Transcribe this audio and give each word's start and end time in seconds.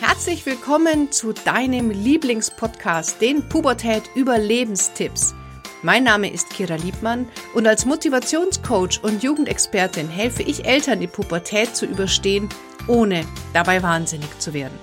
Herzlich 0.00 0.46
willkommen 0.46 1.12
zu 1.12 1.34
deinem 1.34 1.90
Lieblingspodcast, 1.90 3.20
den 3.20 3.46
Pubertät 3.50 4.02
Überlebenstipps. 4.14 5.34
Mein 5.82 6.04
Name 6.04 6.32
ist 6.32 6.48
Kira 6.48 6.76
Liebmann 6.76 7.28
und 7.52 7.66
als 7.66 7.84
Motivationscoach 7.84 9.02
und 9.02 9.22
Jugendexpertin 9.22 10.08
helfe 10.08 10.42
ich 10.42 10.64
Eltern, 10.64 11.00
die 11.00 11.06
Pubertät 11.06 11.76
zu 11.76 11.84
überstehen, 11.84 12.48
ohne 12.88 13.26
dabei 13.52 13.82
wahnsinnig 13.82 14.38
zu 14.38 14.54
werden. 14.54 14.78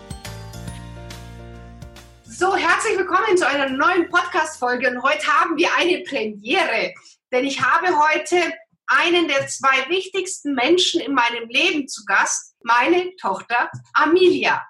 So, 2.23 2.55
herzlich 2.55 2.99
willkommen 2.99 3.38
zu 3.38 3.47
einer 3.47 3.70
neuen 3.71 4.11
Podcast-Folge 4.11 4.91
und 4.91 5.02
heute 5.02 5.25
haben 5.25 5.57
wir 5.57 5.70
eine 5.79 6.04
Premiere, 6.04 6.93
denn 7.31 7.43
ich 7.43 7.59
habe 7.59 7.88
heute 7.88 8.54
einen 8.86 9.27
der 9.27 9.47
zwei 9.47 9.89
wichtigsten 9.89 10.54
Menschen 10.54 11.02
in 11.02 11.15
meinem 11.15 11.50
Leben 11.50 11.88
zu 11.88 12.06
Gast, 12.06 12.54
meine 12.61 13.15
Tochter 13.20 13.71
Amelia. 13.96 14.61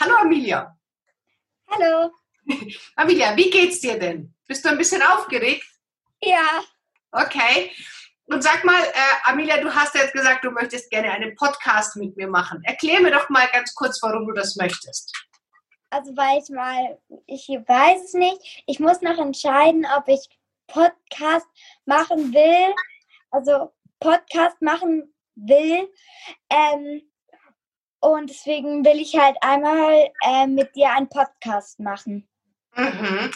Hallo 0.00 0.16
Amelia. 0.16 0.76
Hallo. 1.68 2.10
Amelia, 2.96 3.36
wie 3.36 3.50
geht's 3.50 3.80
dir 3.80 3.98
denn? 3.98 4.34
Bist 4.46 4.64
du 4.64 4.70
ein 4.70 4.78
bisschen 4.78 5.02
aufgeregt? 5.02 5.64
Ja. 6.22 6.62
Okay. 7.12 7.70
Und 8.24 8.42
sag 8.42 8.64
mal, 8.64 8.82
äh, 8.82 9.30
Amelia, 9.30 9.58
du 9.60 9.72
hast 9.74 9.94
jetzt 9.94 10.14
gesagt, 10.14 10.44
du 10.44 10.50
möchtest 10.50 10.90
gerne 10.90 11.10
einen 11.10 11.34
Podcast 11.34 11.96
mit 11.96 12.16
mir 12.16 12.26
machen. 12.26 12.62
Erklär 12.64 13.00
mir 13.00 13.10
doch 13.10 13.28
mal 13.28 13.46
ganz 13.52 13.74
kurz, 13.74 14.02
warum 14.02 14.26
du 14.26 14.32
das 14.32 14.56
möchtest. 14.56 15.12
Also 15.90 16.16
weil 16.16 16.42
ich 16.42 16.48
mal, 16.48 16.98
ich 17.26 17.48
weiß 17.48 18.04
es 18.04 18.14
nicht. 18.14 18.64
Ich 18.66 18.80
muss 18.80 19.02
noch 19.02 19.18
entscheiden, 19.18 19.86
ob 19.96 20.08
ich 20.08 20.26
Podcast 20.68 21.46
machen 21.84 22.32
will. 22.32 22.74
Also 23.30 23.72
Podcast 24.00 24.60
machen 24.62 25.14
will. 25.34 25.88
Ähm, 26.48 27.02
und 28.02 28.30
deswegen 28.30 28.84
will 28.84 29.00
ich 29.00 29.16
halt 29.16 29.36
einmal 29.40 30.10
äh, 30.24 30.46
mit 30.46 30.74
dir 30.74 30.90
einen 30.90 31.08
Podcast 31.08 31.78
machen. 31.78 32.28
Mhm. 32.74 33.30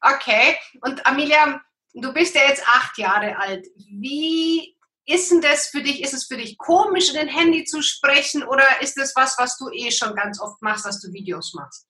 Okay. 0.00 0.56
Und 0.82 1.06
Amelia, 1.06 1.60
du 1.94 2.12
bist 2.12 2.34
ja 2.34 2.42
jetzt 2.48 2.66
acht 2.66 2.98
Jahre 2.98 3.38
alt. 3.38 3.66
Wie 3.76 4.76
ist 5.06 5.30
denn 5.30 5.40
das 5.40 5.68
für 5.68 5.82
dich? 5.82 6.02
Ist 6.02 6.14
es 6.14 6.26
für 6.26 6.36
dich 6.36 6.58
komisch, 6.58 7.10
in 7.10 7.16
den 7.16 7.28
Handy 7.28 7.64
zu 7.64 7.80
sprechen 7.80 8.42
oder 8.42 8.64
ist 8.80 8.98
das 8.98 9.14
was, 9.14 9.38
was 9.38 9.56
du 9.56 9.70
eh 9.70 9.90
schon 9.90 10.14
ganz 10.16 10.40
oft 10.40 10.60
machst, 10.62 10.84
dass 10.84 11.00
du 11.00 11.12
Videos 11.12 11.54
machst? 11.54 11.86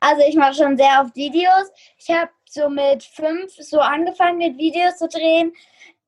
Also 0.00 0.22
ich 0.26 0.36
mache 0.36 0.54
schon 0.54 0.78
sehr 0.78 1.02
oft 1.02 1.14
Videos. 1.14 1.68
Ich 1.98 2.08
habe 2.08 2.30
so 2.46 2.70
mit 2.70 3.04
fünf 3.04 3.52
so 3.58 3.80
angefangen, 3.80 4.38
mit 4.38 4.56
Videos 4.56 4.96
zu 4.96 5.08
drehen. 5.08 5.52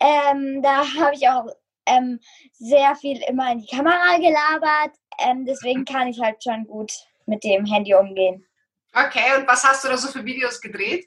Ähm, 0.00 0.62
da 0.62 0.78
habe 0.94 1.14
ich 1.14 1.28
auch 1.28 1.46
ähm, 1.86 2.20
sehr 2.52 2.94
viel 2.96 3.20
immer 3.28 3.52
in 3.52 3.60
die 3.60 3.66
Kamera 3.66 4.16
gelabert. 4.16 4.96
Ähm, 5.20 5.44
deswegen 5.44 5.84
kann 5.84 6.08
ich 6.08 6.20
halt 6.20 6.42
schon 6.42 6.66
gut 6.66 6.92
mit 7.26 7.42
dem 7.44 7.64
Handy 7.64 7.94
umgehen. 7.94 8.46
Okay, 8.92 9.36
und 9.36 9.46
was 9.46 9.64
hast 9.64 9.84
du 9.84 9.88
da 9.88 9.96
so 9.96 10.08
für 10.08 10.24
Videos 10.24 10.60
gedreht? 10.60 11.06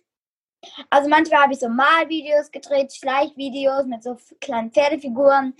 Also 0.89 1.09
manchmal 1.09 1.43
habe 1.43 1.53
ich 1.53 1.59
so 1.59 1.69
Malvideos 1.69 2.51
gedreht, 2.51 2.93
Schleichvideos 2.93 3.85
mit 3.85 4.03
so 4.03 4.17
kleinen 4.41 4.71
Pferdefiguren, 4.71 5.55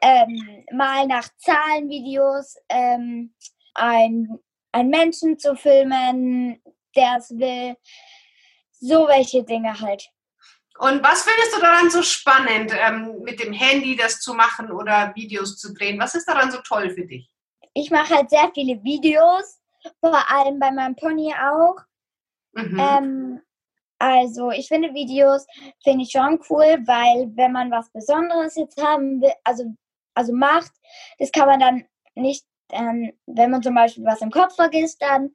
ähm, 0.00 0.64
mal 0.72 1.06
nach 1.06 1.28
Zahlenvideos, 1.38 2.56
ähm, 2.68 3.34
ein, 3.74 4.38
ein 4.72 4.88
Menschen 4.88 5.38
zu 5.38 5.56
filmen, 5.56 6.60
der 6.94 7.16
es 7.18 7.30
will. 7.30 7.76
So 8.78 9.08
welche 9.08 9.42
Dinge 9.42 9.80
halt. 9.80 10.10
Und 10.78 11.02
was 11.02 11.22
findest 11.22 11.56
du 11.56 11.60
daran 11.60 11.90
so 11.90 12.02
spannend, 12.02 12.72
ähm, 12.74 13.22
mit 13.22 13.40
dem 13.40 13.54
Handy 13.54 13.96
das 13.96 14.20
zu 14.20 14.34
machen 14.34 14.70
oder 14.70 15.12
Videos 15.14 15.56
zu 15.56 15.72
drehen? 15.72 15.98
Was 15.98 16.14
ist 16.14 16.28
daran 16.28 16.50
so 16.50 16.58
toll 16.58 16.90
für 16.90 17.06
dich? 17.06 17.30
Ich 17.76 17.90
mache 17.90 18.14
halt 18.14 18.30
sehr 18.30 18.50
viele 18.54 18.82
Videos, 18.82 19.60
vor 20.00 20.30
allem 20.30 20.58
bei 20.58 20.70
meinem 20.70 20.96
Pony 20.96 21.34
auch. 21.34 21.76
Mhm. 22.52 22.80
Ähm, 22.80 23.42
also 23.98 24.50
ich 24.50 24.68
finde 24.68 24.94
Videos 24.94 25.46
finde 25.84 26.04
ich 26.04 26.10
schon 26.10 26.40
cool, 26.48 26.78
weil 26.86 27.30
wenn 27.36 27.52
man 27.52 27.70
was 27.70 27.90
Besonderes 27.92 28.56
jetzt 28.56 28.82
haben 28.82 29.20
will, 29.20 29.32
also 29.44 29.64
also 30.14 30.32
macht, 30.32 30.72
das 31.18 31.30
kann 31.30 31.46
man 31.46 31.60
dann 31.60 31.84
nicht, 32.14 32.46
ähm, 32.72 33.12
wenn 33.26 33.50
man 33.50 33.62
zum 33.62 33.74
Beispiel 33.74 34.04
was 34.06 34.22
im 34.22 34.30
Kopf 34.30 34.54
vergisst, 34.54 35.02
dann 35.02 35.34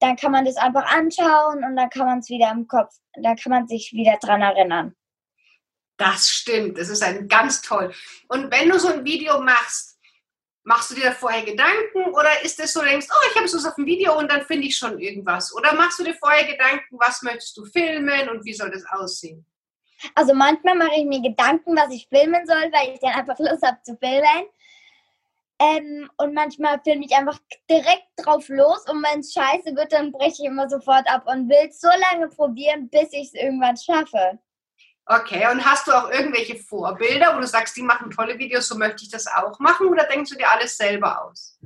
dann 0.00 0.16
kann 0.16 0.32
man 0.32 0.46
das 0.46 0.56
einfach 0.56 0.86
anschauen 0.86 1.62
und 1.62 1.76
dann 1.76 1.90
kann 1.90 2.06
man 2.06 2.20
es 2.20 2.30
wieder 2.30 2.50
im 2.52 2.66
Kopf, 2.68 2.94
dann 3.14 3.36
kann 3.36 3.50
man 3.50 3.68
sich 3.68 3.92
wieder 3.92 4.16
dran 4.16 4.40
erinnern. 4.40 4.96
Das 5.98 6.26
stimmt, 6.26 6.78
das 6.78 6.88
ist 6.88 7.02
ein 7.02 7.28
ganz 7.28 7.60
toll. 7.60 7.92
Und 8.28 8.50
wenn 8.50 8.70
du 8.70 8.78
so 8.78 8.88
ein 8.88 9.04
Video 9.04 9.42
machst, 9.42 9.91
Machst 10.64 10.90
du 10.90 10.94
dir 10.94 11.06
da 11.06 11.12
vorher 11.12 11.42
Gedanken 11.42 12.12
oder 12.12 12.30
ist 12.44 12.60
es 12.60 12.72
so, 12.72 12.82
denkst, 12.82 13.08
oh, 13.10 13.26
ich 13.30 13.36
habe 13.36 13.46
es 13.46 13.66
auf 13.66 13.74
dem 13.74 13.86
Video 13.86 14.16
und 14.16 14.30
dann 14.30 14.42
finde 14.42 14.68
ich 14.68 14.76
schon 14.76 14.98
irgendwas? 15.00 15.52
Oder 15.54 15.74
machst 15.74 15.98
du 15.98 16.04
dir 16.04 16.14
vorher 16.14 16.44
Gedanken, 16.44 16.98
was 16.98 17.22
möchtest 17.22 17.56
du 17.56 17.64
filmen 17.64 18.28
und 18.28 18.44
wie 18.44 18.54
soll 18.54 18.70
das 18.70 18.84
aussehen? 18.90 19.44
Also 20.14 20.34
manchmal 20.34 20.76
mache 20.76 20.96
ich 20.98 21.04
mir 21.04 21.20
Gedanken, 21.20 21.76
was 21.76 21.92
ich 21.92 22.08
filmen 22.08 22.46
soll, 22.46 22.70
weil 22.72 22.94
ich 22.94 23.00
dann 23.00 23.12
einfach 23.12 23.38
Lust 23.38 23.62
habe 23.62 23.78
zu 23.82 23.96
filmen. 23.96 24.46
Ähm, 25.58 26.10
und 26.16 26.34
manchmal 26.34 26.80
filme 26.82 27.04
ich 27.04 27.14
einfach 27.14 27.38
direkt 27.70 28.08
drauf 28.16 28.48
los 28.48 28.84
und 28.88 29.04
wenn 29.04 29.20
es 29.20 29.32
scheiße 29.32 29.76
wird, 29.76 29.92
dann 29.92 30.10
breche 30.10 30.42
ich 30.42 30.44
immer 30.44 30.68
sofort 30.68 31.08
ab 31.08 31.24
und 31.26 31.48
will 31.48 31.68
es 31.68 31.80
so 31.80 31.88
lange 32.10 32.28
probieren, 32.28 32.88
bis 32.88 33.12
ich 33.12 33.28
es 33.28 33.34
irgendwann 33.34 33.76
schaffe. 33.76 34.38
Okay, 35.06 35.50
und 35.50 35.64
hast 35.64 35.88
du 35.88 35.92
auch 35.92 36.10
irgendwelche 36.10 36.56
Vorbilder, 36.56 37.34
wo 37.34 37.40
du 37.40 37.46
sagst, 37.46 37.76
die 37.76 37.82
machen 37.82 38.10
tolle 38.10 38.38
Videos, 38.38 38.68
so 38.68 38.76
möchte 38.76 39.02
ich 39.02 39.10
das 39.10 39.26
auch 39.26 39.58
machen 39.58 39.88
oder 39.88 40.04
denkst 40.04 40.30
du 40.30 40.36
dir 40.36 40.50
alles 40.50 40.76
selber 40.76 41.24
aus? 41.24 41.58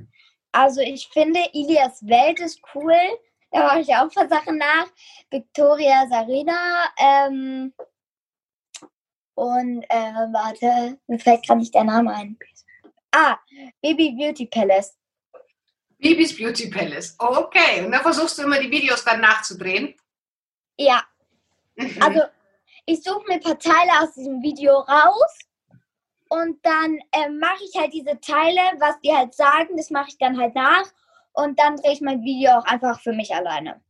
Also 0.51 0.81
ich 0.81 1.07
finde, 1.13 1.39
Ilias 1.53 2.05
Welt 2.07 2.39
ist 2.39 2.59
cool. 2.73 2.97
Da 3.51 3.67
mache 3.67 3.81
ich 3.81 3.89
auch 3.89 4.01
ein 4.01 4.09
paar 4.09 4.27
Sachen 4.27 4.57
nach. 4.57 4.87
Victoria 5.29 6.07
Sarina. 6.09 6.91
Ähm, 6.97 7.73
und 9.35 9.83
äh, 9.83 10.13
warte, 10.33 10.97
mir 11.05 11.19
fällt 11.19 11.45
gerade 11.45 11.59
nicht 11.59 11.75
der 11.75 11.83
Name 11.83 12.13
ein. 12.13 12.37
Ah, 13.11 13.37
Baby 13.81 14.15
Beauty 14.17 14.47
Palace. 14.47 14.97
Bibis 15.99 16.35
Beauty 16.35 16.69
Palace. 16.69 17.15
Okay, 17.17 17.85
und 17.85 17.91
da 17.91 17.99
versuchst 17.99 18.37
du 18.37 18.43
immer 18.43 18.59
die 18.59 18.69
Videos 18.69 19.03
dann 19.03 19.21
nachzudrehen? 19.21 19.95
Ja. 20.77 21.03
Mhm. 21.75 21.97
Also 22.01 22.21
ich 22.87 23.03
suche 23.03 23.23
mir 23.27 23.33
ein 23.33 23.41
paar 23.41 23.59
Teile 23.59 24.01
aus 24.01 24.13
diesem 24.13 24.41
Video 24.41 24.79
raus 24.79 25.37
und 26.29 26.65
dann 26.65 26.97
äh, 27.11 27.29
mache 27.29 27.63
ich 27.63 27.77
halt 27.77 27.93
diese 27.93 28.19
Teile, 28.21 28.61
was 28.79 28.99
die 29.03 29.13
halt 29.13 29.35
sagen, 29.35 29.75
das 29.75 29.89
mache 29.89 30.07
ich 30.09 30.17
dann 30.17 30.39
halt 30.39 30.55
nach 30.55 30.85
und 31.33 31.59
dann 31.59 31.75
drehe 31.75 31.93
ich 31.93 32.01
mein 32.01 32.23
Video 32.23 32.51
auch 32.51 32.65
einfach 32.65 33.01
für 33.01 33.11
mich 33.11 33.35
alleine. 33.35 33.81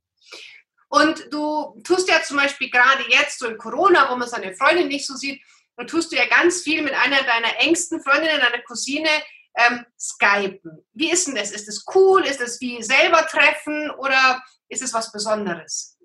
Und 0.90 1.28
du 1.32 1.80
tust 1.84 2.10
ja 2.10 2.24
zum 2.24 2.38
Beispiel 2.38 2.72
gerade 2.72 3.04
jetzt 3.10 3.40
so 3.40 3.48
in 3.48 3.58
Corona, 3.58 4.10
wo 4.10 4.16
man 4.16 4.28
seine 4.28 4.56
Freundin 4.56 4.88
nicht 4.88 5.06
so 5.06 5.16
sieht, 5.16 5.42
da 5.76 5.84
tust 5.84 6.12
du 6.12 6.16
ja 6.16 6.26
ganz 6.28 6.64
viel 6.64 6.82
mit 6.82 6.94
einer 6.94 7.22
deiner 7.22 7.60
engsten 7.60 8.02
Freundinnen, 8.02 8.40
deiner 8.40 8.64
Cousine, 8.64 9.10
ähm, 9.58 9.86
skypen. 10.00 10.86
Wie 10.94 11.12
ist 11.12 11.28
denn 11.28 11.36
das? 11.36 11.52
Ist 11.52 11.68
das 11.68 11.86
cool? 11.94 12.24
Ist 12.26 12.42
das 12.42 12.60
wie 12.62 12.82
selber 12.82 13.28
treffen 13.28 13.92
oder 13.92 14.42
ist 14.70 14.82
es 14.82 14.94
was 14.94 15.12
Besonderes? 15.12 15.97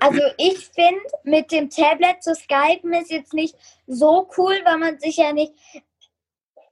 Also 0.00 0.20
ich 0.38 0.66
finde, 0.68 1.02
mit 1.24 1.52
dem 1.52 1.68
Tablet 1.68 2.22
zu 2.22 2.34
skypen 2.34 2.92
ist 2.94 3.10
jetzt 3.10 3.34
nicht 3.34 3.54
so 3.86 4.30
cool, 4.38 4.60
weil 4.64 4.78
man 4.78 4.98
sich 4.98 5.18
ja 5.18 5.32
nicht 5.32 5.52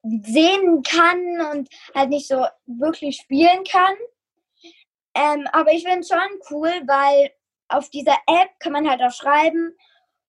sehen 0.02 0.82
kann 0.82 1.40
und 1.52 1.68
halt 1.94 2.08
nicht 2.08 2.26
so 2.26 2.46
wirklich 2.66 3.16
spielen 3.16 3.64
kann. 3.64 3.94
Ähm, 5.14 5.46
aber 5.52 5.72
ich 5.72 5.84
finde 5.84 6.00
es 6.00 6.08
schon 6.08 6.18
cool, 6.50 6.70
weil 6.86 7.30
auf 7.68 7.90
dieser 7.90 8.16
App 8.26 8.50
kann 8.58 8.72
man 8.72 8.88
halt 8.88 9.02
auch 9.02 9.12
schreiben 9.12 9.76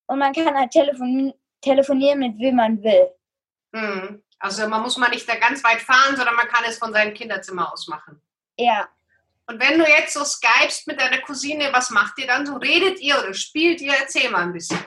und 0.07 0.19
man 0.19 0.33
kann 0.33 0.53
halt 0.53 0.71
telefon 0.71 1.33
telefonieren, 1.61 2.19
mit 2.19 2.37
wem 2.39 2.57
man 2.57 2.83
will. 2.83 3.09
Hm. 3.73 4.21
Also 4.39 4.67
man 4.67 4.81
muss 4.81 4.97
mal 4.97 5.09
nicht 5.09 5.27
da 5.27 5.35
ganz 5.35 5.63
weit 5.63 5.81
fahren, 5.81 6.17
sondern 6.17 6.35
man 6.35 6.49
kann 6.49 6.65
es 6.67 6.77
von 6.77 6.91
seinem 6.91 7.13
Kinderzimmer 7.13 7.71
aus 7.71 7.87
machen. 7.87 8.21
Ja. 8.57 8.89
Und 9.53 9.59
wenn 9.59 9.77
du 9.77 9.85
jetzt 9.85 10.15
so 10.15 10.25
skypst 10.25 10.87
mit 10.87 10.99
deiner 10.99 11.21
Cousine, 11.21 11.71
was 11.71 11.91
macht 11.91 12.17
ihr 12.17 12.25
dann 12.25 12.43
so? 12.43 12.55
Redet 12.55 12.99
ihr 12.99 13.19
oder 13.19 13.35
spielt 13.35 13.81
ihr? 13.81 13.93
Erzähl 13.93 14.31
mal 14.31 14.41
ein 14.41 14.53
bisschen. 14.53 14.79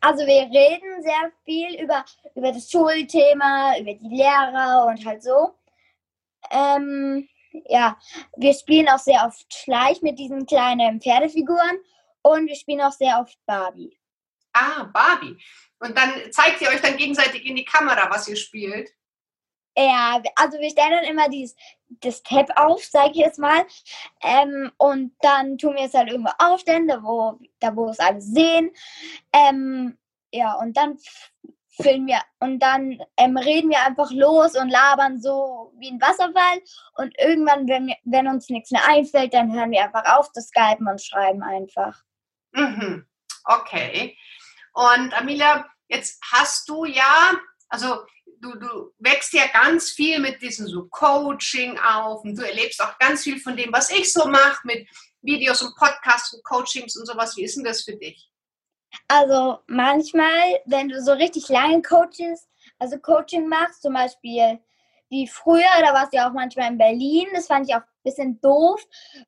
Also 0.00 0.26
wir 0.26 0.50
reden 0.50 1.00
sehr 1.00 1.30
viel 1.44 1.80
über, 1.80 2.04
über 2.34 2.50
das 2.50 2.68
Schulthema, 2.68 3.78
über 3.78 3.94
die 3.94 4.08
Lehrer 4.08 4.86
und 4.86 5.06
halt 5.06 5.22
so. 5.22 5.54
Ähm, 6.50 7.28
ja, 7.68 7.96
wir 8.36 8.52
spielen 8.52 8.88
auch 8.88 8.98
sehr 8.98 9.24
oft 9.24 9.46
Schleich 9.54 10.02
mit 10.02 10.18
diesen 10.18 10.44
kleinen 10.44 11.00
Pferdefiguren 11.00 11.78
und 12.22 12.48
wir 12.48 12.56
spielen 12.56 12.80
auch 12.80 12.92
sehr 12.92 13.20
oft 13.20 13.38
Barbie. 13.46 13.96
Ah, 14.54 14.90
Barbie. 14.92 15.40
Und 15.78 15.96
dann 15.96 16.32
zeigt 16.32 16.60
ihr 16.62 16.68
euch 16.70 16.80
dann 16.80 16.96
gegenseitig 16.96 17.46
in 17.46 17.54
die 17.54 17.64
Kamera, 17.64 18.10
was 18.10 18.26
ihr 18.26 18.34
spielt? 18.34 18.90
Ja, 19.76 20.20
also 20.36 20.58
wir 20.58 20.70
stellen 20.70 20.90
dann 20.90 21.04
immer 21.04 21.28
dieses, 21.28 21.56
das 21.88 22.22
Tab 22.22 22.50
auf, 22.56 22.84
sage 22.84 23.12
ich 23.12 23.18
jetzt 23.18 23.38
mal. 23.38 23.64
Ähm, 24.22 24.70
und 24.78 25.14
dann 25.20 25.58
tun 25.58 25.76
wir 25.76 25.84
es 25.84 25.94
halt 25.94 26.10
irgendwo 26.10 26.32
aufstellen, 26.38 26.88
da 26.88 27.02
wo, 27.02 27.38
da 27.60 27.74
wo 27.74 27.88
es 27.88 27.98
alle 27.98 28.20
sehen. 28.20 28.70
Ähm, 29.32 29.96
ja, 30.32 30.54
und 30.54 30.76
dann 30.76 30.98
filmen 31.82 32.06
wir 32.08 32.20
und 32.40 32.60
dann 32.60 32.98
ähm, 33.16 33.36
reden 33.36 33.70
wir 33.70 33.84
einfach 33.84 34.10
los 34.10 34.56
und 34.56 34.68
labern 34.68 35.20
so 35.20 35.72
wie 35.78 35.90
ein 35.90 36.00
Wasserfall. 36.00 36.60
Und 36.96 37.14
irgendwann, 37.18 37.68
wenn, 37.68 37.86
wir, 37.88 37.96
wenn 38.04 38.28
uns 38.28 38.48
nichts 38.48 38.70
mehr 38.70 38.86
einfällt, 38.86 39.34
dann 39.34 39.52
hören 39.52 39.70
wir 39.70 39.84
einfach 39.84 40.04
auf 40.16 40.30
zu 40.32 40.40
skypen 40.40 40.86
und 40.88 41.02
schreiben 41.02 41.42
einfach. 41.42 42.02
Mhm. 42.52 43.06
Okay. 43.44 44.16
Und 44.72 45.14
Amelia, 45.18 45.66
jetzt 45.88 46.20
hast 46.32 46.68
du 46.68 46.84
ja, 46.84 47.32
also 47.68 48.04
du, 48.40 48.54
du 48.58 48.92
wächst 48.98 49.32
ja 49.32 49.46
ganz 49.52 49.90
viel 49.90 50.18
mit 50.18 50.40
diesem 50.42 50.66
so 50.66 50.86
Coaching 50.88 51.78
auf 51.78 52.24
und 52.24 52.36
du 52.36 52.42
erlebst 52.42 52.82
auch 52.82 52.98
ganz 52.98 53.22
viel 53.22 53.38
von 53.38 53.56
dem, 53.56 53.72
was 53.72 53.90
ich 53.90 54.12
so 54.12 54.26
mache 54.26 54.60
mit 54.64 54.88
Videos 55.22 55.62
und 55.62 55.76
Podcasts 55.76 56.32
und 56.32 56.44
Coachings 56.44 56.96
und 56.96 57.06
sowas. 57.06 57.36
Wie 57.36 57.44
ist 57.44 57.56
denn 57.56 57.64
das 57.64 57.82
für 57.82 57.96
dich? 57.96 58.30
Also 59.08 59.58
manchmal, 59.66 60.60
wenn 60.66 60.88
du 60.88 61.00
so 61.00 61.12
richtig 61.12 61.48
lange 61.48 61.82
Coaches, 61.82 62.48
also 62.78 62.98
Coaching 62.98 63.46
machst, 63.46 63.82
zum 63.82 63.94
Beispiel 63.94 64.58
wie 65.10 65.26
früher, 65.26 65.62
da 65.80 65.92
warst 65.92 66.12
du 66.12 66.18
ja 66.18 66.28
auch 66.28 66.32
manchmal 66.32 66.70
in 66.70 66.78
Berlin, 66.78 67.26
das 67.34 67.48
fand 67.48 67.68
ich 67.68 67.74
auch 67.74 67.80
ein 67.80 68.02
bisschen 68.04 68.40
doof, 68.40 68.80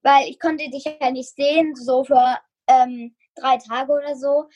weil 0.02 0.28
ich 0.28 0.38
konnte 0.38 0.68
dich 0.70 0.84
ja 0.84 1.10
nicht 1.10 1.34
sehen, 1.34 1.74
so 1.74 2.04
für 2.04 2.38
ähm, 2.68 3.14
drei 3.34 3.58
Tage 3.58 3.92
oder 3.92 4.16
so. 4.16 4.48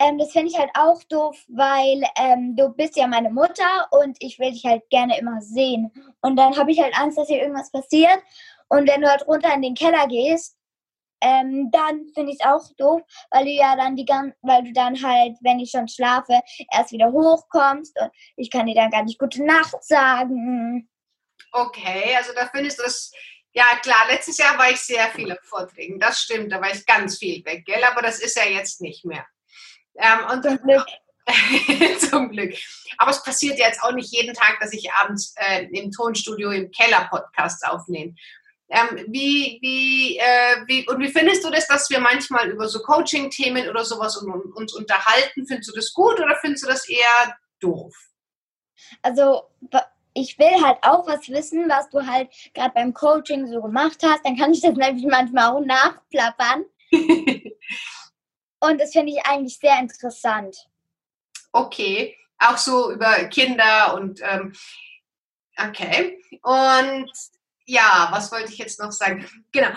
Ähm, 0.00 0.18
das 0.18 0.32
finde 0.32 0.50
ich 0.50 0.58
halt 0.58 0.70
auch 0.74 1.02
doof, 1.04 1.36
weil 1.48 2.02
ähm, 2.16 2.56
du 2.56 2.70
bist 2.70 2.96
ja 2.96 3.06
meine 3.06 3.30
Mutter 3.30 3.86
und 3.90 4.16
ich 4.20 4.38
will 4.38 4.50
dich 4.50 4.64
halt 4.64 4.82
gerne 4.88 5.18
immer 5.18 5.42
sehen. 5.42 5.92
Und 6.22 6.36
dann 6.36 6.56
habe 6.56 6.72
ich 6.72 6.80
halt 6.80 6.98
Angst, 6.98 7.18
dass 7.18 7.28
hier 7.28 7.42
irgendwas 7.42 7.70
passiert. 7.70 8.18
Und 8.68 8.88
wenn 8.88 9.02
du 9.02 9.10
halt 9.10 9.26
runter 9.26 9.52
in 9.52 9.60
den 9.60 9.74
Keller 9.74 10.08
gehst, 10.08 10.56
ähm, 11.20 11.70
dann 11.70 12.06
finde 12.14 12.32
ich 12.32 12.38
es 12.40 12.46
auch 12.46 12.64
doof, 12.78 13.02
weil 13.30 13.44
du 13.44 13.50
ja 13.50 13.76
dann 13.76 13.94
die 13.94 14.06
ganze, 14.06 14.34
weil 14.40 14.64
du 14.64 14.72
dann 14.72 15.02
halt, 15.02 15.36
wenn 15.42 15.58
ich 15.58 15.70
schon 15.70 15.86
schlafe, 15.86 16.40
erst 16.72 16.92
wieder 16.92 17.12
hochkommst 17.12 17.98
und 18.00 18.10
ich 18.36 18.50
kann 18.50 18.66
dir 18.66 18.74
dann 18.74 18.90
gar 18.90 19.04
nicht 19.04 19.18
gute 19.18 19.44
Nacht 19.44 19.84
sagen. 19.84 20.88
Okay, 21.52 22.14
also 22.16 22.32
da 22.34 22.46
findest 22.46 22.78
du 22.78 22.84
das, 22.84 23.12
ja 23.52 23.64
klar, 23.82 24.06
letztes 24.08 24.38
Jahr 24.38 24.56
war 24.56 24.70
ich 24.70 24.80
sehr 24.80 25.08
viel 25.10 25.30
auf 25.30 25.42
Vorträgen, 25.42 25.98
das 26.00 26.22
stimmt, 26.22 26.52
da 26.52 26.60
war 26.60 26.70
ich 26.70 26.86
ganz 26.86 27.18
viel 27.18 27.44
weg, 27.44 27.64
gell, 27.66 27.84
aber 27.84 28.00
das 28.00 28.20
ist 28.20 28.36
ja 28.36 28.44
jetzt 28.44 28.80
nicht 28.80 29.04
mehr. 29.04 29.26
Ähm, 29.96 30.18
und 30.32 30.42
zum 30.42 30.58
Glück. 30.58 30.86
zum 32.10 32.30
Glück. 32.30 32.54
Aber 32.98 33.10
es 33.10 33.22
passiert 33.22 33.58
jetzt 33.58 33.82
auch 33.82 33.92
nicht 33.92 34.12
jeden 34.12 34.34
Tag, 34.34 34.58
dass 34.60 34.72
ich 34.72 34.92
abends 34.92 35.34
äh, 35.36 35.66
im 35.66 35.90
Tonstudio 35.90 36.50
im 36.50 36.70
Keller 36.70 37.08
Podcasts 37.10 37.62
aufnehme. 37.64 38.14
Ähm, 38.68 39.04
wie, 39.08 39.58
wie, 39.60 40.18
äh, 40.18 40.64
wie, 40.66 40.88
und 40.88 41.00
wie 41.00 41.08
findest 41.08 41.44
du 41.44 41.50
das, 41.50 41.66
dass 41.66 41.90
wir 41.90 41.98
manchmal 41.98 42.50
über 42.50 42.68
so 42.68 42.80
Coaching-Themen 42.80 43.68
oder 43.68 43.84
sowas 43.84 44.16
uns 44.16 44.74
unterhalten? 44.74 45.44
Findest 45.46 45.70
du 45.70 45.74
das 45.74 45.92
gut 45.92 46.20
oder 46.20 46.36
findest 46.40 46.64
du 46.64 46.68
das 46.68 46.88
eher 46.88 47.36
doof? 47.58 47.92
Also, 49.02 49.50
ich 50.14 50.38
will 50.38 50.62
halt 50.62 50.78
auch 50.82 51.06
was 51.06 51.28
wissen, 51.28 51.68
was 51.68 51.90
du 51.90 52.06
halt 52.06 52.30
gerade 52.54 52.72
beim 52.74 52.94
Coaching 52.94 53.48
so 53.48 53.60
gemacht 53.60 53.98
hast. 54.04 54.24
Dann 54.24 54.36
kann 54.36 54.52
ich 54.52 54.60
das 54.60 54.74
nämlich 54.76 55.06
manchmal 55.06 55.50
auch 55.50 55.64
nachplappern. 55.64 56.64
und 58.60 58.80
das 58.80 58.92
finde 58.92 59.12
ich 59.12 59.26
eigentlich 59.26 59.58
sehr 59.58 59.78
interessant. 59.78 60.68
Okay, 61.52 62.16
auch 62.38 62.56
so 62.56 62.92
über 62.92 63.24
Kinder 63.24 63.94
und 63.94 64.20
ähm, 64.22 64.54
okay. 65.58 66.22
Und 66.42 67.10
ja, 67.66 68.08
was 68.10 68.32
wollte 68.32 68.52
ich 68.52 68.58
jetzt 68.58 68.80
noch 68.80 68.92
sagen? 68.92 69.28
Genau. 69.52 69.70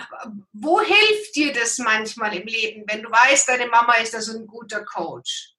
Wo 0.52 0.80
hilft 0.80 1.36
dir 1.36 1.52
das 1.52 1.78
manchmal 1.78 2.36
im 2.36 2.46
Leben, 2.46 2.84
wenn 2.88 3.02
du 3.02 3.10
weißt, 3.10 3.48
deine 3.48 3.66
Mama 3.68 3.94
ist 3.94 4.14
also 4.14 4.36
ein 4.36 4.46
guter 4.46 4.84
Coach? 4.84 5.54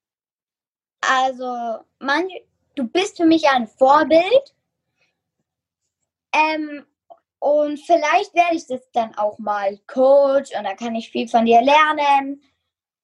Also, 1.01 1.80
man, 2.00 2.28
du 2.75 2.88
bist 2.88 3.18
für 3.18 3.25
mich 3.25 3.48
ein 3.48 3.68
Vorbild. 3.68 4.54
Ähm, 6.33 6.86
und 7.39 7.78
vielleicht 7.78 8.33
werde 8.33 8.56
ich 8.56 8.68
das 8.68 8.81
dann 8.92 9.16
auch 9.16 9.38
mal 9.38 9.78
Coach 9.88 10.51
und 10.57 10.63
dann 10.63 10.75
kann 10.75 10.95
ich 10.95 11.12
viel 11.12 11.28
von 11.28 11.45
dir 11.45 11.62
lernen. 11.62 12.42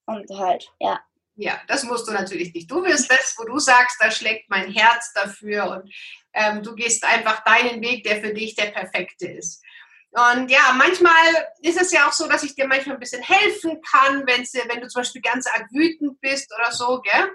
Und 0.05 0.29
halt, 0.37 0.67
ja. 0.79 0.99
Ja, 1.35 1.59
das 1.67 1.83
musst 1.83 2.07
du 2.07 2.11
natürlich 2.11 2.53
nicht. 2.53 2.69
Du 2.69 2.83
wirst 2.83 3.09
das, 3.09 3.35
wo 3.37 3.45
du 3.45 3.57
sagst, 3.57 3.97
da 3.99 4.11
schlägt 4.11 4.49
mein 4.49 4.71
Herz 4.71 5.13
dafür 5.13 5.71
und 5.71 5.93
ähm, 6.33 6.61
du 6.61 6.75
gehst 6.75 7.03
einfach 7.05 7.43
deinen 7.43 7.81
Weg, 7.81 8.03
der 8.03 8.21
für 8.21 8.33
dich 8.33 8.55
der 8.55 8.65
perfekte 8.65 9.27
ist. 9.27 9.63
Und 10.11 10.51
ja, 10.51 10.73
manchmal 10.75 11.13
ist 11.61 11.79
es 11.79 11.91
ja 11.93 12.07
auch 12.07 12.11
so, 12.11 12.27
dass 12.27 12.43
ich 12.43 12.53
dir 12.53 12.67
manchmal 12.67 12.97
ein 12.97 12.99
bisschen 12.99 13.23
helfen 13.23 13.81
kann, 13.81 14.27
wenn's, 14.27 14.53
wenn 14.53 14.81
du 14.81 14.87
zum 14.89 15.01
Beispiel 15.01 15.21
ganz 15.21 15.47
arg 15.47 15.67
wütend 15.71 16.19
bist 16.19 16.53
oder 16.53 16.71
so, 16.71 17.01
gell? 17.01 17.31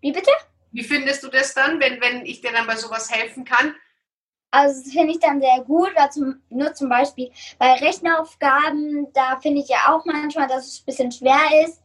Wie 0.00 0.12
bitte? 0.12 0.30
Wie 0.70 0.82
findest 0.82 1.22
du 1.22 1.28
das 1.28 1.52
dann, 1.52 1.80
wenn, 1.80 2.00
wenn 2.00 2.24
ich 2.24 2.40
dir 2.40 2.50
dann 2.50 2.66
bei 2.66 2.76
sowas 2.76 3.10
helfen 3.10 3.44
kann? 3.44 3.74
Also 4.52 4.82
das 4.82 4.92
finde 4.92 5.12
ich 5.14 5.18
dann 5.18 5.40
sehr 5.40 5.64
gut, 5.64 5.90
weil 5.96 6.10
zum, 6.10 6.42
nur 6.50 6.74
zum 6.74 6.90
Beispiel 6.90 7.32
bei 7.58 7.72
Rechenaufgaben, 7.72 9.10
da 9.14 9.40
finde 9.40 9.62
ich 9.62 9.68
ja 9.68 9.88
auch 9.88 10.04
manchmal, 10.04 10.46
dass 10.46 10.66
es 10.66 10.80
ein 10.80 10.84
bisschen 10.84 11.10
schwer 11.10 11.64
ist. 11.64 11.82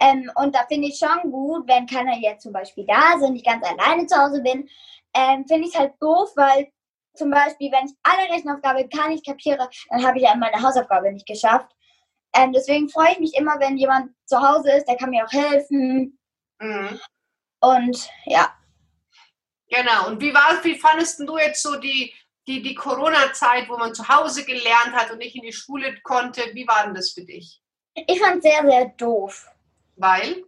Ähm, 0.00 0.30
und 0.34 0.54
da 0.54 0.66
finde 0.66 0.88
ich 0.88 0.98
schon 0.98 1.30
gut, 1.30 1.68
wenn 1.68 1.86
keiner 1.86 2.18
jetzt 2.18 2.42
zum 2.42 2.52
Beispiel 2.52 2.84
da 2.84 3.14
ist 3.14 3.22
und 3.22 3.36
ich 3.36 3.44
ganz 3.44 3.64
alleine 3.64 4.06
zu 4.06 4.16
Hause 4.16 4.42
bin, 4.42 4.68
ähm, 5.14 5.46
finde 5.46 5.68
ich 5.68 5.78
halt 5.78 5.92
doof, 6.00 6.30
weil 6.34 6.72
zum 7.14 7.30
Beispiel, 7.30 7.70
wenn 7.70 7.86
ich 7.86 7.92
alle 8.02 8.34
Rechenaufgaben 8.34 8.88
gar 8.88 9.08
nicht 9.08 9.24
kapiere, 9.24 9.68
dann 9.90 10.04
habe 10.04 10.18
ich 10.18 10.24
ja 10.24 10.34
meine 10.34 10.60
Hausaufgabe 10.60 11.12
nicht 11.12 11.26
geschafft. 11.26 11.70
Ähm, 12.34 12.52
deswegen 12.52 12.88
freue 12.88 13.12
ich 13.12 13.20
mich 13.20 13.34
immer, 13.34 13.60
wenn 13.60 13.76
jemand 13.76 14.12
zu 14.24 14.40
Hause 14.40 14.72
ist, 14.72 14.88
der 14.88 14.96
kann 14.96 15.10
mir 15.10 15.24
auch 15.24 15.32
helfen. 15.32 16.18
Mhm. 16.60 17.00
Und 17.60 18.10
ja. 18.24 18.48
Genau. 19.70 20.08
Und 20.08 20.20
wie 20.20 20.34
war 20.34 20.62
wie 20.62 20.78
fandest 20.78 21.20
du 21.20 21.38
jetzt 21.38 21.62
so 21.62 21.76
die, 21.76 22.12
die, 22.46 22.62
die 22.62 22.74
Corona-Zeit, 22.74 23.68
wo 23.68 23.76
man 23.76 23.94
zu 23.94 24.06
Hause 24.08 24.44
gelernt 24.44 24.92
hat 24.92 25.10
und 25.10 25.18
nicht 25.18 25.36
in 25.36 25.42
die 25.42 25.52
Schule 25.52 25.98
konnte? 26.02 26.42
Wie 26.52 26.66
war 26.66 26.84
denn 26.84 26.94
das 26.94 27.12
für 27.12 27.24
dich? 27.24 27.62
Ich 27.94 28.20
fand 28.20 28.36
es 28.36 28.42
sehr, 28.42 28.62
sehr 28.68 28.86
doof. 28.96 29.48
Weil? 29.96 30.44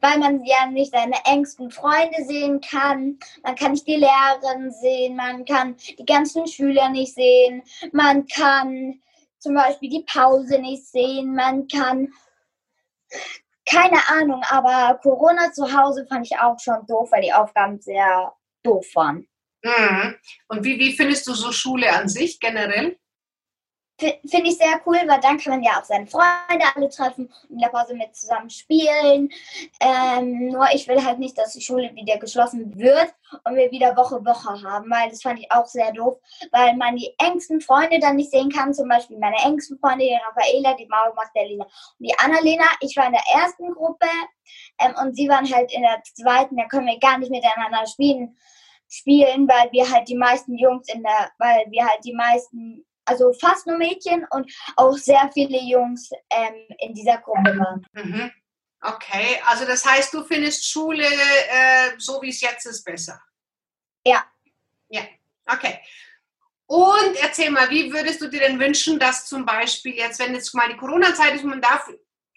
weil 0.00 0.18
man 0.18 0.44
ja 0.44 0.66
nicht 0.66 0.92
seine 0.92 1.16
engsten 1.24 1.70
Freunde 1.70 2.24
sehen 2.24 2.60
kann. 2.60 3.18
Man 3.42 3.54
kann 3.54 3.72
nicht 3.72 3.86
die 3.86 3.96
Lehrerin 3.96 4.72
sehen, 4.72 5.16
man 5.16 5.44
kann 5.44 5.76
die 5.76 6.06
ganzen 6.06 6.46
Schüler 6.46 6.88
nicht 6.88 7.14
sehen, 7.14 7.62
man 7.92 8.26
kann 8.26 9.00
zum 9.38 9.54
Beispiel 9.54 9.90
die 9.90 10.04
Pause 10.10 10.58
nicht 10.58 10.86
sehen, 10.86 11.34
man 11.34 11.68
kann 11.68 12.12
keine 13.66 14.08
Ahnung, 14.08 14.42
aber 14.48 14.98
Corona 15.02 15.52
zu 15.52 15.72
Hause 15.72 16.06
fand 16.08 16.26
ich 16.26 16.38
auch 16.38 16.58
schon 16.58 16.86
doof, 16.86 17.10
weil 17.12 17.22
die 17.22 17.32
Aufgaben 17.32 17.80
sehr 17.80 18.32
doof 18.62 18.86
waren. 18.94 19.26
Mhm. 19.62 20.16
Und 20.48 20.64
wie, 20.64 20.78
wie 20.78 20.92
findest 20.92 21.26
du 21.26 21.34
so 21.34 21.50
Schule 21.52 21.92
an 21.92 22.08
sich 22.08 22.38
generell? 22.38 22.98
Finde 23.96 24.48
ich 24.48 24.58
sehr 24.58 24.80
cool, 24.86 24.98
weil 25.06 25.20
dann 25.20 25.38
kann 25.38 25.52
man 25.52 25.62
ja 25.62 25.78
auch 25.78 25.84
seine 25.84 26.08
Freunde 26.08 26.64
alle 26.74 26.88
treffen 26.88 27.32
und 27.48 27.50
in 27.50 27.58
der 27.58 27.68
Pause 27.68 27.94
mit 27.94 28.14
zusammen 28.16 28.50
spielen. 28.50 29.28
Ähm, 29.80 30.48
nur 30.48 30.66
ich 30.74 30.88
will 30.88 31.04
halt 31.04 31.20
nicht, 31.20 31.38
dass 31.38 31.52
die 31.52 31.60
Schule 31.60 31.94
wieder 31.94 32.18
geschlossen 32.18 32.76
wird 32.76 33.14
und 33.44 33.54
wir 33.54 33.70
wieder 33.70 33.96
Woche 33.96 34.24
Woche 34.24 34.60
haben, 34.68 34.90
weil 34.90 35.10
das 35.10 35.22
fand 35.22 35.38
ich 35.38 35.50
auch 35.52 35.66
sehr 35.66 35.92
doof, 35.92 36.18
weil 36.50 36.74
man 36.76 36.96
die 36.96 37.14
engsten 37.18 37.60
Freunde 37.60 38.00
dann 38.00 38.16
nicht 38.16 38.32
sehen 38.32 38.50
kann. 38.50 38.74
Zum 38.74 38.88
Beispiel 38.88 39.16
meine 39.18 39.36
engsten 39.44 39.78
Freunde, 39.78 40.04
die 40.06 40.18
Raffaela, 40.26 40.74
die 40.74 40.86
Mauer 40.86 41.14
Magdalena 41.14 41.64
und 41.64 42.06
die 42.06 42.18
Annalena. 42.18 42.64
Ich 42.80 42.96
war 42.96 43.06
in 43.06 43.12
der 43.12 43.42
ersten 43.42 43.72
Gruppe 43.74 44.08
ähm, 44.80 44.94
und 45.02 45.14
sie 45.14 45.28
waren 45.28 45.48
halt 45.54 45.72
in 45.72 45.82
der 45.82 46.02
zweiten. 46.02 46.56
Da 46.56 46.66
können 46.66 46.88
wir 46.88 46.98
gar 46.98 47.18
nicht 47.18 47.30
miteinander 47.30 47.86
spielen, 47.86 48.36
spielen, 48.88 49.46
weil 49.48 49.70
wir 49.70 49.88
halt 49.88 50.08
die 50.08 50.16
meisten 50.16 50.58
Jungs 50.58 50.92
in 50.92 51.04
der, 51.04 51.30
weil 51.38 51.64
wir 51.70 51.84
halt 51.86 52.04
die 52.04 52.14
meisten 52.14 52.84
also 53.04 53.32
fast 53.34 53.66
nur 53.66 53.78
Mädchen 53.78 54.26
und 54.30 54.50
auch 54.76 54.96
sehr 54.96 55.30
viele 55.32 55.60
Jungs 55.60 56.10
ähm, 56.30 56.54
in 56.78 56.94
dieser 56.94 57.18
Gruppe 57.18 57.56
waren. 57.58 57.86
Mhm. 57.92 58.30
Okay, 58.80 59.40
also 59.46 59.64
das 59.64 59.84
heißt, 59.84 60.12
du 60.12 60.24
findest 60.24 60.66
Schule 60.66 61.06
äh, 61.06 61.92
so 61.96 62.20
wie 62.20 62.28
es 62.28 62.40
jetzt 62.40 62.66
ist 62.66 62.84
besser? 62.84 63.20
Ja. 64.04 64.24
Ja, 64.88 65.02
okay. 65.46 65.80
Und 66.66 67.16
erzähl 67.20 67.50
mal, 67.50 67.70
wie 67.70 67.92
würdest 67.92 68.20
du 68.20 68.28
dir 68.28 68.40
denn 68.40 68.58
wünschen, 68.58 68.98
dass 68.98 69.26
zum 69.26 69.44
Beispiel 69.44 69.94
jetzt, 69.94 70.18
wenn 70.18 70.34
jetzt 70.34 70.54
mal 70.54 70.68
die 70.68 70.76
Corona-Zeit 70.76 71.34
ist, 71.34 71.44
man 71.44 71.60
darf 71.60 71.88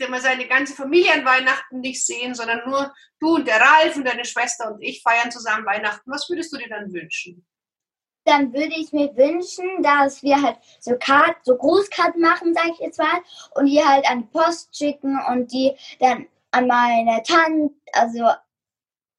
man 0.10 0.22
seine 0.22 0.48
ganze 0.48 0.76
Familie 0.76 1.12
an 1.12 1.26
Weihnachten 1.26 1.80
nicht 1.80 2.06
sehen, 2.06 2.36
sondern 2.36 2.62
nur 2.70 2.94
du 3.20 3.36
und 3.36 3.48
der 3.48 3.60
Ralf 3.60 3.96
und 3.96 4.06
deine 4.06 4.26
Schwester 4.26 4.72
und 4.72 4.82
ich 4.82 5.02
feiern 5.02 5.32
zusammen 5.32 5.66
Weihnachten. 5.66 6.12
Was 6.12 6.30
würdest 6.30 6.54
du 6.54 6.58
dir 6.58 6.70
dann 6.70 6.94
wünschen? 6.94 7.48
Dann 8.28 8.54
würde 8.54 8.74
ich 8.76 8.92
mir 8.92 9.16
wünschen, 9.16 9.82
dass 9.82 10.22
wir 10.22 10.42
halt 10.42 10.58
so 10.80 10.96
Kart, 11.00 11.38
so 11.44 11.56
Grußkarten 11.56 12.22
machen, 12.22 12.54
sage 12.54 12.72
ich 12.74 12.80
jetzt 12.80 13.00
mal, 13.00 13.22
und 13.56 13.66
die 13.68 13.84
halt 13.84 14.10
an 14.10 14.22
die 14.22 14.28
Post 14.28 14.76
schicken 14.78 15.20
und 15.30 15.52
die 15.52 15.74
dann 16.00 16.28
an 16.52 16.68
meine 16.68 17.24
Tante, 17.24 17.74
also 17.94 18.26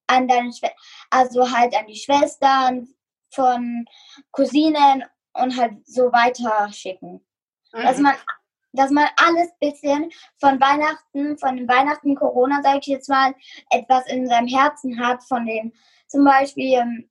an 0.07 0.29
deine 0.29 0.53
Schwester, 0.53 0.77
also 1.11 1.51
halt 1.51 1.75
an 1.77 1.87
die 1.87 1.97
Schwestern 1.97 2.89
von 3.31 3.87
Cousinen 4.31 5.05
und 5.35 5.57
halt 5.57 5.87
so 5.87 6.13
weiter 6.13 6.71
schicken. 6.73 7.25
Mhm. 7.73 7.83
Dass 7.83 7.99
man 7.99 8.15
dass 8.73 8.91
man 8.91 9.07
alles 9.17 9.49
bisschen 9.61 10.13
von 10.39 10.61
Weihnachten, 10.61 11.39
von 11.39 11.57
den 11.57 11.67
Weihnachten 11.67 12.15
Corona, 12.15 12.63
sage 12.63 12.81
ich 12.83 12.87
jetzt 12.87 13.09
mal, 13.09 13.35
etwas 13.71 14.07
in 14.07 14.29
seinem 14.29 14.47
Herzen 14.47 15.01
hat, 15.01 15.25
von 15.25 15.47
den 15.47 15.73
zum 16.07 16.23
Beispiel 16.23 16.75
ähm, 16.75 17.09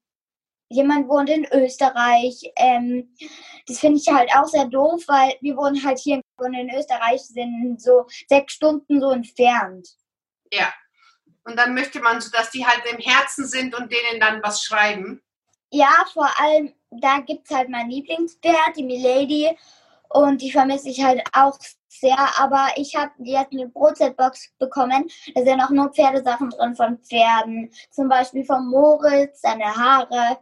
jemand 0.70 1.08
wohnt 1.08 1.30
in 1.30 1.48
Österreich. 1.52 2.52
Ähm, 2.56 3.14
das 3.68 3.80
finde 3.80 4.00
ich 4.00 4.08
halt 4.08 4.30
auch 4.36 4.48
sehr 4.48 4.66
doof, 4.66 5.04
weil 5.08 5.36
wir 5.42 5.56
wohnen 5.58 5.84
halt 5.84 6.00
hier 6.00 6.22
in 6.40 6.70
Österreich, 6.76 7.22
sind 7.22 7.82
so 7.82 8.06
sechs 8.28 8.54
Stunden 8.54 9.02
so 9.02 9.12
entfernt. 9.12 9.90
Ja. 10.52 10.74
Und 11.44 11.56
dann 11.58 11.74
möchte 11.74 12.02
man 12.02 12.20
so, 12.20 12.30
dass 12.30 12.52
die 12.52 12.66
halt 12.66 12.84
im 12.92 13.00
Herzen 13.00 13.48
sind 13.48 13.74
und 13.74 13.92
denen 13.92 14.20
dann 14.20 14.44
was 14.44 14.64
schreiben. 14.64 15.22
Ja, 15.72 16.06
vor 16.14 16.30
allem, 16.40 16.74
da 16.92 17.20
gibt 17.20 17.50
es 17.50 17.56
halt 17.56 17.70
mein 17.70 17.90
Lieblingspferd, 17.90 18.76
die 18.76 18.84
Milady. 18.84 19.58
Und 20.10 20.42
die 20.42 20.52
vermisse 20.52 20.90
ich 20.90 21.04
halt 21.04 21.22
auch 21.34 21.58
sehr. 21.88 22.18
Aber 22.40 22.68
ich 22.76 22.96
habe 22.96 23.12
jetzt 23.20 23.52
eine 23.52 23.68
Brotzetbox 23.68 24.54
bekommen. 24.60 25.10
Da 25.36 25.44
sind 25.44 25.62
auch 25.62 25.70
nur 25.70 25.90
Pferdesachen 25.92 26.50
drin 26.50 26.76
von 26.76 26.98
Pferden. 27.00 27.72
Zum 27.92 28.10
Beispiel 28.10 28.46
von 28.46 28.68
Moritz, 28.68 29.42
seine 29.42 29.66
Haare. 29.66 30.38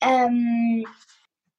Ähm, 0.00 0.86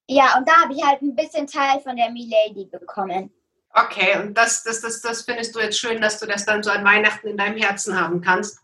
ja, 0.08 0.38
und 0.38 0.48
da 0.48 0.62
habe 0.62 0.74
ich 0.74 0.86
halt 0.86 1.02
ein 1.02 1.16
bisschen 1.16 1.48
Teil 1.48 1.80
von 1.82 1.96
der 1.96 2.12
Milady 2.12 2.66
bekommen. 2.66 3.32
Okay, 3.78 4.18
und 4.20 4.38
das, 4.38 4.64
das, 4.64 4.82
das, 4.82 5.02
das 5.02 5.24
findest 5.24 5.56
du 5.56 5.60
jetzt 5.60 5.80
schön, 5.80 6.02
dass 6.02 6.20
du 6.20 6.26
das 6.26 6.46
dann 6.46 6.64
so 6.64 6.70
an 6.70 6.86
Weihnachten 6.86 7.28
in 7.28 7.38
deinem 7.38 7.58
Herzen 7.58 8.00
haben 8.00 8.22
kannst? 8.22 8.60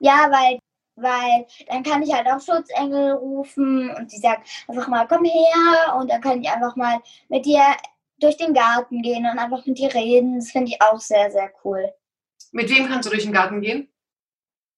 Ja, 0.00 0.30
weil, 0.30 0.58
weil 1.00 1.46
dann 1.68 1.82
kann 1.82 2.02
ich 2.02 2.12
halt 2.12 2.26
auch 2.26 2.40
Schutzengel 2.40 3.12
rufen 3.12 3.90
und 3.94 4.12
die 4.12 4.18
sagt 4.18 4.48
einfach 4.68 4.88
mal, 4.88 5.06
komm 5.06 5.24
her 5.24 5.96
und 5.96 6.10
dann 6.10 6.20
kann 6.20 6.42
ich 6.42 6.50
einfach 6.50 6.76
mal 6.76 7.00
mit 7.28 7.46
dir 7.46 7.62
durch 8.20 8.36
den 8.36 8.54
Garten 8.54 9.02
gehen 9.02 9.26
und 9.26 9.38
einfach 9.38 9.64
mit 9.66 9.78
dir 9.78 9.92
reden. 9.94 10.38
Das 10.38 10.50
finde 10.50 10.72
ich 10.72 10.82
auch 10.82 11.00
sehr, 11.00 11.30
sehr 11.30 11.50
cool. 11.64 11.92
Mit 12.52 12.70
wem 12.70 12.88
kannst 12.88 13.06
du 13.06 13.10
durch 13.10 13.24
den 13.24 13.32
Garten 13.32 13.60
gehen? 13.60 13.88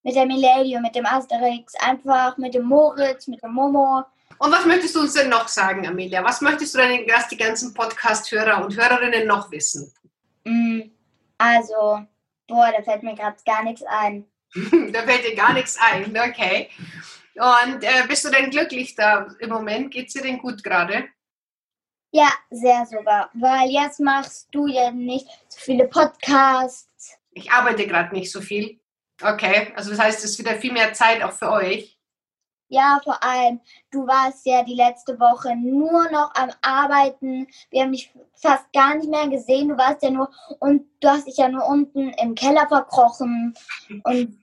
Mit 0.03 0.15
der 0.15 0.25
Milady 0.25 0.75
und 0.75 0.81
mit 0.81 0.95
dem 0.95 1.05
Asterix, 1.05 1.73
einfach 1.75 2.37
mit 2.37 2.53
dem 2.53 2.63
Moritz, 2.63 3.27
mit 3.27 3.41
dem 3.43 3.53
Momo. 3.53 4.03
Und 4.39 4.51
was 4.51 4.65
möchtest 4.65 4.95
du 4.95 5.01
uns 5.01 5.13
denn 5.13 5.29
noch 5.29 5.47
sagen, 5.47 5.85
Amelia? 5.85 6.23
Was 6.23 6.41
möchtest 6.41 6.73
du 6.73 6.79
denn, 6.79 7.05
dass 7.07 7.27
die 7.27 7.37
ganzen 7.37 7.73
Podcast-Hörer 7.73 8.63
und 8.63 8.75
Hörerinnen 8.75 9.27
noch 9.27 9.51
wissen? 9.51 9.93
Mm, 10.43 10.81
also, 11.37 12.03
boah, 12.47 12.71
da 12.75 12.81
fällt 12.81 13.03
mir 13.03 13.13
gerade 13.13 13.37
gar 13.45 13.63
nichts 13.63 13.83
ein. 13.83 14.25
da 14.91 15.03
fällt 15.03 15.25
dir 15.25 15.35
gar 15.35 15.53
nichts 15.53 15.77
ein, 15.79 16.17
okay. 16.17 16.69
Und 17.35 17.83
äh, 17.83 18.05
bist 18.07 18.25
du 18.25 18.29
denn 18.29 18.49
glücklich 18.49 18.95
da 18.95 19.27
im 19.39 19.49
Moment? 19.49 19.91
Geht 19.91 20.07
es 20.07 20.13
dir 20.13 20.21
denn 20.21 20.37
gut 20.37 20.63
gerade? 20.63 21.07
Ja, 22.11 22.29
sehr 22.49 22.85
sogar. 22.85 23.29
Weil 23.33 23.69
jetzt 23.69 23.99
machst 24.01 24.49
du 24.51 24.67
ja 24.67 24.91
nicht 24.91 25.27
so 25.47 25.59
viele 25.59 25.87
Podcasts. 25.87 27.17
Ich 27.31 27.51
arbeite 27.51 27.87
gerade 27.87 28.13
nicht 28.13 28.31
so 28.31 28.41
viel. 28.41 28.81
Okay, 29.21 29.71
also 29.75 29.91
das 29.91 29.99
heißt, 29.99 30.19
es 30.19 30.31
ist 30.31 30.39
wieder 30.39 30.55
viel 30.55 30.73
mehr 30.73 30.93
Zeit 30.93 31.23
auch 31.23 31.31
für 31.31 31.51
euch. 31.51 31.97
Ja, 32.73 33.01
vor 33.03 33.21
allem, 33.21 33.59
du 33.91 34.07
warst 34.07 34.45
ja 34.45 34.63
die 34.63 34.75
letzte 34.75 35.19
Woche 35.19 35.57
nur 35.57 36.09
noch 36.09 36.33
am 36.35 36.51
Arbeiten. 36.61 37.45
Wir 37.69 37.81
haben 37.81 37.91
dich 37.91 38.13
fast 38.33 38.71
gar 38.71 38.95
nicht 38.95 39.09
mehr 39.09 39.27
gesehen. 39.27 39.67
Du 39.67 39.77
warst 39.77 40.01
ja 40.01 40.09
nur 40.09 40.31
und 40.59 40.87
du 41.01 41.09
hast 41.09 41.27
dich 41.27 41.35
ja 41.35 41.49
nur 41.49 41.65
unten 41.67 42.13
im 42.13 42.33
Keller 42.33 42.65
verkrochen, 42.69 43.53
und, 44.05 44.41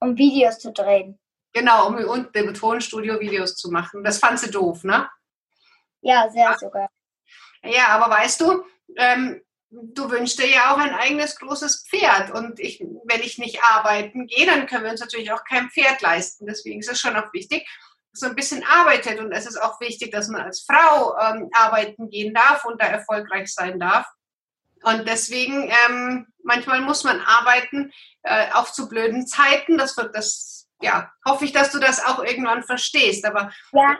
um 0.00 0.16
Videos 0.18 0.58
zu 0.58 0.72
drehen. 0.72 1.16
Genau, 1.52 1.86
um 1.86 1.94
unten 1.94 2.36
im 2.36 2.54
Tonstudio 2.54 3.20
Videos 3.20 3.54
zu 3.54 3.70
machen. 3.70 4.02
Das 4.02 4.18
fand 4.18 4.40
sie 4.40 4.50
doof, 4.50 4.82
ne? 4.82 5.08
Ja, 6.00 6.28
sehr 6.28 6.58
sogar. 6.58 6.90
Ja, 7.62 7.86
aber 7.90 8.12
weißt 8.12 8.40
du, 8.40 8.64
ähm, 8.96 9.42
du 9.70 10.10
wünschst 10.10 10.38
dir 10.38 10.48
ja 10.48 10.72
auch 10.74 10.78
ein 10.78 10.94
eigenes 10.94 11.36
großes 11.36 11.86
Pferd. 11.88 12.30
Und 12.32 12.58
ich, 12.58 12.80
wenn 13.04 13.20
ich 13.20 13.38
nicht 13.38 13.62
arbeiten 13.62 14.26
gehe, 14.26 14.46
dann 14.46 14.66
können 14.66 14.84
wir 14.84 14.90
uns 14.90 15.00
natürlich 15.00 15.32
auch 15.32 15.44
kein 15.44 15.70
Pferd 15.70 16.00
leisten. 16.00 16.46
Deswegen 16.46 16.80
ist 16.80 16.90
es 16.90 17.00
schon 17.00 17.16
auch 17.16 17.32
wichtig, 17.32 17.68
dass 18.12 18.22
man 18.22 18.30
ein 18.30 18.36
bisschen 18.36 18.64
arbeitet. 18.64 19.20
Und 19.20 19.32
es 19.32 19.46
ist 19.46 19.56
auch 19.56 19.80
wichtig, 19.80 20.10
dass 20.10 20.28
man 20.28 20.42
als 20.42 20.62
Frau 20.62 21.16
ähm, 21.18 21.48
arbeiten 21.52 22.10
gehen 22.10 22.34
darf 22.34 22.64
und 22.64 22.80
da 22.82 22.86
erfolgreich 22.86 23.52
sein 23.52 23.78
darf. 23.78 24.06
Und 24.82 25.06
deswegen, 25.06 25.70
ähm, 25.86 26.26
manchmal 26.42 26.80
muss 26.80 27.04
man 27.04 27.20
arbeiten, 27.20 27.92
äh, 28.22 28.50
auch 28.52 28.72
zu 28.72 28.88
blöden 28.88 29.26
Zeiten. 29.26 29.78
Das 29.78 29.96
wird 29.96 30.16
das, 30.16 30.68
ja, 30.80 31.12
hoffe 31.24 31.44
ich, 31.44 31.52
dass 31.52 31.70
du 31.70 31.78
das 31.78 32.04
auch 32.04 32.24
irgendwann 32.24 32.64
verstehst. 32.64 33.24
Aber 33.24 33.52
ja. 33.72 33.98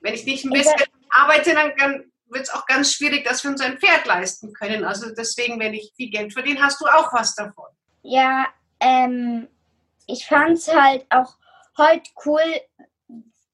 wenn 0.00 0.14
ich 0.14 0.24
nicht 0.24 0.44
ein 0.44 0.50
bisschen 0.50 0.76
arbeite, 1.10 1.52
dann, 1.52 1.72
dann 1.76 2.12
wird 2.30 2.44
es 2.44 2.50
auch 2.50 2.66
ganz 2.66 2.92
schwierig, 2.92 3.24
dass 3.24 3.42
wir 3.44 3.50
uns 3.50 3.60
ein 3.60 3.78
Pferd 3.78 4.06
leisten 4.06 4.52
können. 4.52 4.84
Also 4.84 5.14
deswegen, 5.14 5.58
wenn 5.60 5.74
ich 5.74 5.92
viel 5.96 6.10
Geld 6.10 6.32
verdiene, 6.32 6.62
hast 6.62 6.80
du 6.80 6.86
auch 6.86 7.12
was 7.12 7.34
davon. 7.34 7.66
Ja, 8.02 8.46
ähm, 8.80 9.48
ich 10.06 10.26
fand 10.26 10.58
es 10.58 10.68
halt 10.68 11.06
auch 11.10 11.34
heute 11.76 12.10
cool, 12.24 12.60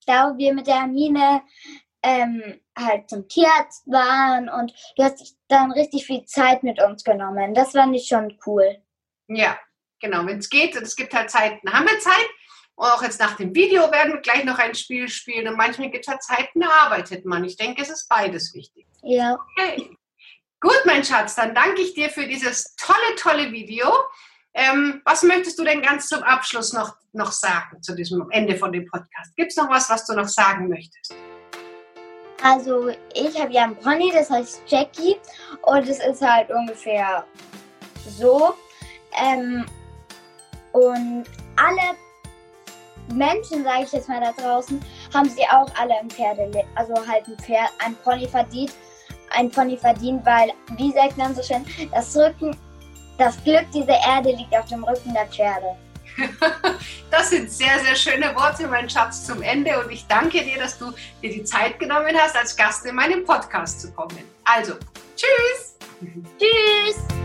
da 0.06 0.36
wir 0.36 0.54
mit 0.54 0.66
der 0.66 0.86
Mine 0.86 1.42
ähm, 2.02 2.60
halt 2.76 3.08
zum 3.08 3.28
Tierarzt 3.28 3.86
waren 3.86 4.48
und 4.48 4.72
du 4.96 5.04
hast 5.04 5.36
dann 5.48 5.72
richtig 5.72 6.06
viel 6.06 6.24
Zeit 6.24 6.62
mit 6.62 6.80
uns 6.82 7.02
genommen. 7.04 7.54
Das 7.54 7.72
fand 7.72 7.96
ich 7.96 8.06
schon 8.06 8.38
cool. 8.46 8.76
Ja, 9.28 9.58
genau. 10.00 10.26
Wenn 10.26 10.38
es 10.38 10.50
geht, 10.50 10.76
es 10.76 10.96
gibt 10.96 11.14
halt 11.14 11.30
Zeiten, 11.30 11.72
haben 11.72 11.86
wir 11.86 11.98
Zeit 12.00 12.28
und 12.76 12.86
auch 12.86 13.02
jetzt 13.02 13.20
nach 13.20 13.36
dem 13.36 13.54
Video 13.54 13.90
werden 13.92 14.14
wir 14.14 14.20
gleich 14.20 14.44
noch 14.44 14.58
ein 14.58 14.74
Spiel 14.74 15.08
spielen. 15.08 15.46
Und 15.48 15.56
manchmal 15.56 15.90
gibt 15.90 16.06
es 16.06 16.10
halt 16.10 16.22
Zeiten, 16.22 16.60
da 16.60 16.68
arbeitet 16.82 17.24
man. 17.24 17.44
Ich 17.44 17.56
denke, 17.56 17.82
es 17.82 17.90
ist 17.90 18.08
beides 18.08 18.52
wichtig. 18.54 18.86
Ja. 19.02 19.38
Okay. 19.56 19.96
Gut, 20.60 20.80
mein 20.84 21.04
Schatz, 21.04 21.34
dann 21.34 21.54
danke 21.54 21.82
ich 21.82 21.94
dir 21.94 22.10
für 22.10 22.26
dieses 22.26 22.74
tolle, 22.76 23.14
tolle 23.16 23.52
Video. 23.52 23.86
Ähm, 24.54 25.02
was 25.04 25.22
möchtest 25.22 25.58
du 25.58 25.64
denn 25.64 25.82
ganz 25.82 26.08
zum 26.08 26.22
Abschluss 26.22 26.72
noch, 26.72 26.96
noch 27.12 27.32
sagen, 27.32 27.82
zu 27.82 27.94
diesem 27.94 28.30
Ende 28.30 28.56
von 28.56 28.72
dem 28.72 28.86
Podcast? 28.86 29.36
Gibt 29.36 29.50
es 29.50 29.56
noch 29.56 29.68
was, 29.68 29.90
was 29.90 30.06
du 30.06 30.14
noch 30.14 30.28
sagen 30.28 30.68
möchtest? 30.68 31.14
Also, 32.42 32.88
ich 33.14 33.40
habe 33.40 33.52
ja 33.52 33.64
einen 33.64 33.76
Pony, 33.76 34.10
das 34.12 34.30
heißt 34.30 34.62
Jackie. 34.66 35.16
Und 35.62 35.88
es 35.88 35.98
ist 35.98 36.22
halt 36.22 36.50
ungefähr 36.50 37.24
so. 38.18 38.54
Ähm, 39.12 39.64
und 40.72 41.24
alle 41.56 41.96
Menschen, 43.12 43.64
sage 43.64 43.84
ich 43.84 43.92
jetzt 43.92 44.08
mal 44.08 44.20
da 44.20 44.32
draußen, 44.32 44.80
haben 45.12 45.28
sie 45.28 45.42
auch 45.50 45.68
alle 45.78 45.98
ein 45.98 46.10
Pferde, 46.10 46.50
also 46.74 46.94
halt 47.06 47.26
ein 47.28 47.36
Pferd, 47.38 47.70
ein 47.84 47.94
Pony 47.96 48.26
verdient, 48.26 48.72
ein 49.30 49.50
Pony 49.50 49.76
verdient, 49.76 50.24
weil, 50.24 50.52
wie 50.76 50.92
sagt 50.92 51.16
man 51.16 51.34
so 51.34 51.42
schön, 51.42 51.64
das 51.92 52.16
Rücken, 52.16 52.56
das 53.18 53.42
Glück 53.44 53.70
dieser 53.72 53.98
Erde 54.06 54.30
liegt 54.30 54.54
auf 54.56 54.66
dem 54.66 54.84
Rücken 54.84 55.12
der 55.12 55.26
Pferde. 55.26 55.76
Das 57.10 57.30
sind 57.30 57.50
sehr, 57.50 57.78
sehr 57.78 57.94
schöne 57.94 58.34
Worte, 58.34 58.66
mein 58.66 58.90
Schatz, 58.90 59.24
zum 59.24 59.40
Ende. 59.40 59.78
Und 59.78 59.90
ich 59.92 60.04
danke 60.08 60.42
dir, 60.42 60.58
dass 60.58 60.78
du 60.78 60.92
dir 61.22 61.30
die 61.30 61.44
Zeit 61.44 61.78
genommen 61.78 62.16
hast, 62.16 62.36
als 62.36 62.56
Gast 62.56 62.84
in 62.86 62.96
meinem 62.96 63.24
Podcast 63.24 63.80
zu 63.82 63.92
kommen. 63.92 64.18
Also, 64.44 64.74
tschüss! 65.14 65.76
Tschüss! 66.38 67.23